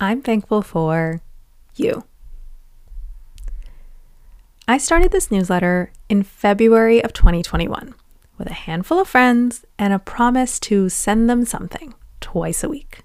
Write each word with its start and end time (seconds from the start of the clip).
I'm 0.00 0.22
thankful 0.22 0.62
for 0.62 1.20
you. 1.74 2.04
I 4.68 4.78
started 4.78 5.10
this 5.10 5.30
newsletter 5.30 5.92
in 6.08 6.22
February 6.22 7.02
of 7.02 7.12
2021 7.12 7.94
with 8.36 8.48
a 8.48 8.54
handful 8.54 9.00
of 9.00 9.08
friends 9.08 9.64
and 9.78 9.92
a 9.92 9.98
promise 9.98 10.60
to 10.60 10.88
send 10.88 11.28
them 11.28 11.44
something 11.44 11.94
twice 12.20 12.62
a 12.62 12.68
week. 12.68 13.02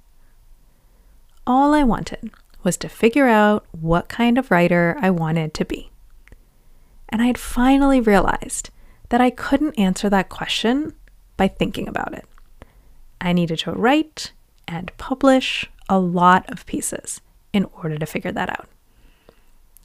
All 1.48 1.74
I 1.74 1.84
wanted 1.84 2.32
was 2.64 2.78
to 2.78 2.90
figure 2.90 3.28
out 3.28 3.66
what 3.72 4.08
kind 4.08 4.38
of 4.38 4.52
writer 4.52 4.98
I 5.02 5.10
wanted 5.10 5.54
to 5.56 5.66
be. 5.66 5.92
And 7.10 7.22
I 7.22 7.26
had 7.26 7.38
finally 7.38 8.00
realized 8.00 8.70
that 9.10 9.22
I 9.22 9.30
couldn't 9.30 9.78
answer 9.80 10.10
that 10.10 10.30
question 10.30 10.94
by 11.38 11.48
thinking 11.48 11.88
about 11.88 12.14
it. 12.14 12.26
I 13.20 13.34
needed 13.34 13.60
to 13.60 13.72
write 13.72 14.32
and 14.68 14.92
publish 14.98 15.70
a 15.90 16.00
lot 16.00 16.50
of 16.50 16.66
pieces 16.66 17.22
in 17.52 17.66
order 17.82 17.98
to 17.98 18.06
figure 18.06 18.32
that 18.32 18.50
out. 18.50 18.68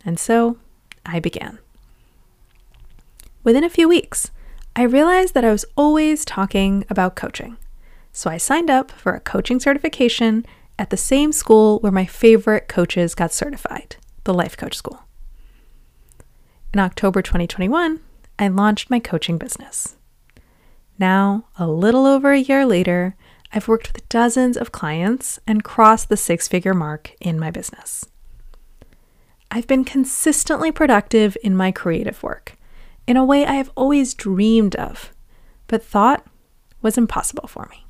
And 0.04 0.18
so 0.18 0.56
I 1.04 1.20
began. 1.20 1.58
Within 3.44 3.64
a 3.64 3.70
few 3.70 3.88
weeks, 3.88 4.30
I 4.76 4.82
realized 4.82 5.34
that 5.34 5.44
I 5.44 5.50
was 5.50 5.64
always 5.76 6.24
talking 6.24 6.84
about 6.88 7.16
coaching. 7.16 7.56
So 8.12 8.30
I 8.30 8.36
signed 8.36 8.70
up 8.70 8.90
for 8.90 9.14
a 9.14 9.20
coaching 9.20 9.60
certification 9.60 10.44
at 10.78 10.90
the 10.90 10.96
same 10.96 11.32
school 11.32 11.78
where 11.80 11.92
my 11.92 12.06
favorite 12.06 12.68
coaches 12.68 13.14
got 13.14 13.32
certified, 13.32 13.96
the 14.24 14.34
Life 14.34 14.56
Coach 14.56 14.76
School. 14.76 15.04
In 16.72 16.80
October 16.80 17.22
2021, 17.22 18.00
I 18.38 18.48
launched 18.48 18.90
my 18.90 19.00
coaching 19.00 19.38
business. 19.38 19.96
Now, 20.98 21.46
a 21.58 21.66
little 21.66 22.06
over 22.06 22.32
a 22.32 22.38
year 22.38 22.66
later, 22.66 23.16
I've 23.52 23.68
worked 23.68 23.92
with 23.92 24.08
dozens 24.08 24.56
of 24.56 24.72
clients 24.72 25.38
and 25.46 25.64
crossed 25.64 26.08
the 26.08 26.16
six 26.16 26.48
figure 26.48 26.74
mark 26.74 27.12
in 27.20 27.38
my 27.38 27.50
business. 27.50 28.06
I've 29.50 29.66
been 29.66 29.84
consistently 29.84 30.70
productive 30.70 31.36
in 31.42 31.56
my 31.56 31.72
creative 31.72 32.22
work 32.22 32.56
in 33.06 33.16
a 33.16 33.24
way 33.24 33.46
I 33.46 33.54
have 33.54 33.70
always 33.74 34.12
dreamed 34.12 34.76
of, 34.76 35.14
but 35.66 35.82
thought 35.82 36.26
was 36.82 36.98
impossible 36.98 37.48
for 37.48 37.66
me. 37.70 37.86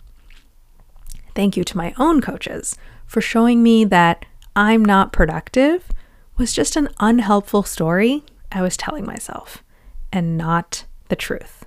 Thank 1.35 1.57
you 1.57 1.65
to 1.65 1.77
my 1.77 1.93
own 1.99 2.21
coaches 2.21 2.77
for 3.07 3.21
showing 3.21 3.63
me 3.63 3.85
that 3.87 4.25
I'm 4.55 4.85
not 4.85 5.13
productive 5.13 5.89
was 6.37 6.53
just 6.53 6.77
an 6.77 6.89
unhelpful 7.01 7.65
story 7.65 8.25
I 8.53 8.63
was 8.63 8.77
telling 8.77 9.05
myself 9.05 9.65
and 10.13 10.39
not 10.39 10.85
the 11.09 11.17
truth 11.17 11.65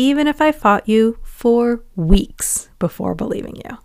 even 0.00 0.26
if 0.26 0.40
I 0.40 0.50
fought 0.50 0.88
you 0.88 1.18
for 1.40 1.82
weeks 1.96 2.68
before 2.78 3.14
believing 3.14 3.56
you. 3.56 3.78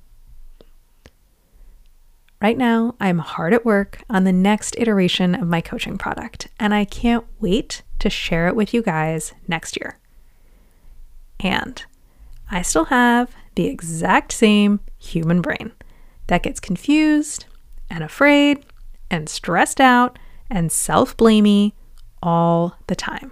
Right 2.41 2.57
now, 2.57 2.95
I'm 2.99 3.19
hard 3.19 3.53
at 3.53 3.63
work 3.63 4.03
on 4.09 4.25
the 4.25 4.33
next 4.33 4.75
iteration 4.77 5.33
of 5.33 5.47
my 5.47 5.61
coaching 5.61 5.97
product, 5.97 6.49
and 6.59 6.73
I 6.73 6.83
can't 6.83 7.23
wait 7.39 7.81
to 7.99 8.09
share 8.09 8.49
it 8.49 8.57
with 8.57 8.73
you 8.73 8.81
guys 8.81 9.33
next 9.47 9.77
year. 9.79 9.97
And 11.39 11.81
I 12.51 12.61
still 12.61 12.85
have 12.85 13.33
the 13.55 13.67
exact 13.67 14.33
same 14.33 14.81
human 14.97 15.41
brain 15.41 15.71
that 16.27 16.44
gets 16.44 16.59
confused 16.59 17.45
and 17.89 18.03
afraid 18.03 18.65
and 19.09 19.29
stressed 19.29 19.79
out 19.79 20.19
and 20.49 20.73
self 20.73 21.15
blamey 21.15 21.71
all 22.21 22.75
the 22.88 22.97
time, 22.97 23.31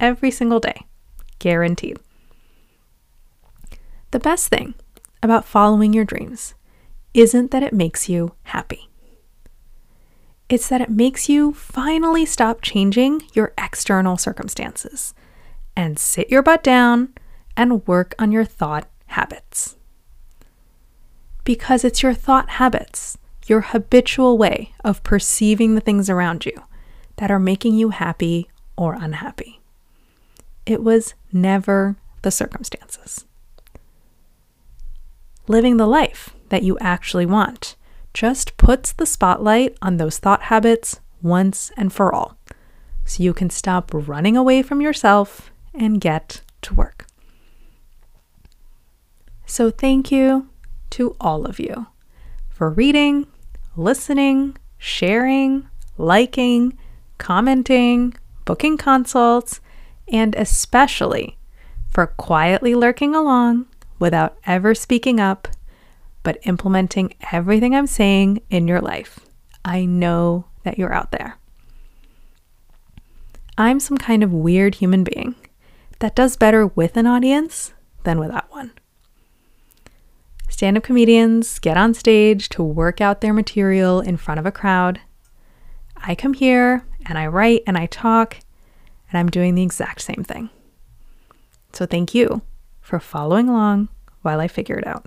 every 0.00 0.30
single 0.30 0.60
day, 0.60 0.86
guaranteed. 1.38 1.98
The 4.10 4.18
best 4.18 4.48
thing 4.48 4.74
about 5.22 5.44
following 5.44 5.92
your 5.92 6.04
dreams 6.04 6.54
isn't 7.14 7.52
that 7.52 7.62
it 7.62 7.72
makes 7.72 8.08
you 8.08 8.34
happy. 8.44 8.88
It's 10.48 10.68
that 10.68 10.80
it 10.80 10.90
makes 10.90 11.28
you 11.28 11.52
finally 11.52 12.26
stop 12.26 12.60
changing 12.60 13.22
your 13.34 13.52
external 13.56 14.16
circumstances 14.16 15.14
and 15.76 15.96
sit 15.96 16.28
your 16.28 16.42
butt 16.42 16.64
down 16.64 17.14
and 17.56 17.86
work 17.86 18.16
on 18.18 18.32
your 18.32 18.44
thought 18.44 18.88
habits. 19.06 19.76
Because 21.44 21.84
it's 21.84 22.02
your 22.02 22.14
thought 22.14 22.50
habits, 22.50 23.16
your 23.46 23.60
habitual 23.60 24.36
way 24.36 24.72
of 24.82 25.04
perceiving 25.04 25.76
the 25.76 25.80
things 25.80 26.10
around 26.10 26.44
you, 26.44 26.64
that 27.16 27.30
are 27.30 27.38
making 27.38 27.76
you 27.76 27.90
happy 27.90 28.48
or 28.76 28.94
unhappy. 28.94 29.60
It 30.66 30.82
was 30.82 31.14
never 31.32 31.96
the 32.22 32.32
circumstances 32.32 33.24
living 35.50 35.76
the 35.76 35.86
life 35.86 36.30
that 36.48 36.62
you 36.62 36.78
actually 36.80 37.26
want 37.26 37.74
just 38.14 38.56
puts 38.56 38.92
the 38.92 39.04
spotlight 39.04 39.76
on 39.82 39.96
those 39.96 40.18
thought 40.18 40.42
habits 40.42 41.00
once 41.22 41.72
and 41.76 41.92
for 41.92 42.14
all. 42.14 42.38
So 43.04 43.22
you 43.22 43.34
can 43.34 43.50
stop 43.50 43.90
running 43.92 44.36
away 44.36 44.62
from 44.62 44.80
yourself 44.80 45.50
and 45.74 46.00
get 46.00 46.42
to 46.62 46.74
work. 46.74 47.06
So, 49.44 49.70
thank 49.70 50.12
you 50.12 50.48
to 50.90 51.16
all 51.20 51.44
of 51.44 51.58
you 51.58 51.88
for 52.48 52.70
reading, 52.70 53.26
listening, 53.76 54.56
sharing, 54.78 55.68
liking, 55.98 56.78
commenting, 57.18 58.14
booking 58.44 58.76
consults, 58.76 59.60
and 60.06 60.36
especially 60.36 61.36
for 61.88 62.06
quietly 62.06 62.76
lurking 62.76 63.16
along 63.16 63.66
without 64.00 64.38
ever 64.44 64.74
speaking 64.74 65.20
up, 65.20 65.46
but 66.24 66.38
implementing 66.42 67.14
everything 67.30 67.76
I'm 67.76 67.86
saying 67.86 68.42
in 68.50 68.66
your 68.66 68.80
life. 68.80 69.20
I 69.64 69.84
know 69.84 70.46
that 70.64 70.78
you're 70.78 70.92
out 70.92 71.12
there. 71.12 71.36
I'm 73.56 73.78
some 73.78 73.98
kind 73.98 74.22
of 74.22 74.32
weird 74.32 74.76
human 74.76 75.04
being 75.04 75.34
that 76.00 76.16
does 76.16 76.36
better 76.36 76.66
with 76.66 76.96
an 76.96 77.06
audience 77.06 77.74
than 78.04 78.18
without 78.18 78.50
one. 78.50 78.72
Stand 80.48 80.76
up 80.76 80.82
comedians 80.82 81.58
get 81.58 81.76
on 81.76 81.94
stage 81.94 82.48
to 82.50 82.62
work 82.62 83.00
out 83.00 83.20
their 83.20 83.34
material 83.34 84.00
in 84.00 84.16
front 84.16 84.40
of 84.40 84.46
a 84.46 84.52
crowd. 84.52 85.00
I 85.96 86.14
come 86.14 86.32
here 86.32 86.84
and 87.06 87.18
I 87.18 87.26
write 87.26 87.62
and 87.66 87.76
I 87.76 87.86
talk, 87.86 88.38
and 89.10 89.18
I'm 89.18 89.28
doing 89.28 89.54
the 89.54 89.62
exact 89.62 90.00
same 90.00 90.24
thing. 90.24 90.48
So 91.72 91.86
thank 91.86 92.14
you 92.14 92.42
for 92.80 92.98
following 93.00 93.48
along 93.48 93.88
while 94.22 94.40
I 94.40 94.48
figure 94.48 94.76
it 94.76 94.86
out. 94.86 95.06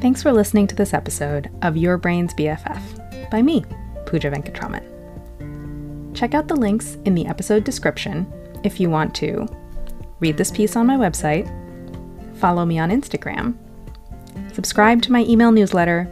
Thanks 0.00 0.22
for 0.22 0.32
listening 0.32 0.66
to 0.68 0.74
this 0.74 0.94
episode 0.94 1.50
of 1.60 1.76
Your 1.76 1.98
Brain's 1.98 2.32
BFF 2.32 3.30
by 3.30 3.42
me, 3.42 3.64
Pooja 4.06 4.30
Venkatraman. 4.30 6.16
Check 6.16 6.34
out 6.34 6.48
the 6.48 6.56
links 6.56 6.96
in 7.04 7.14
the 7.14 7.26
episode 7.26 7.64
description 7.64 8.26
if 8.64 8.80
you 8.80 8.90
want 8.90 9.14
to 9.16 9.46
read 10.20 10.36
this 10.36 10.50
piece 10.50 10.76
on 10.76 10.86
my 10.86 10.96
website, 10.96 11.48
follow 12.38 12.64
me 12.64 12.78
on 12.78 12.90
Instagram, 12.90 13.56
subscribe 14.54 15.02
to 15.02 15.12
my 15.12 15.20
email 15.24 15.52
newsletter, 15.52 16.08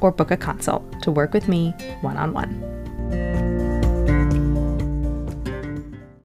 or 0.00 0.12
book 0.12 0.30
a 0.30 0.36
consult 0.36 1.02
to 1.02 1.10
work 1.10 1.32
with 1.32 1.48
me 1.48 1.70
one 2.00 2.16
on 2.16 2.32
one. 2.32 2.77